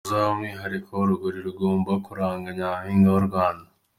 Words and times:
Uru 0.03 0.07
ngo 0.07 0.11
ruzaba 0.13 0.25
ari 0.27 0.33
umwihariko 0.33 0.89
w’urugori 0.99 1.39
rugomba 1.47 1.91
kuranga 2.05 2.47
Nyampinga 2.57 3.07
w’u 3.13 3.25
Rwanda. 3.27 3.67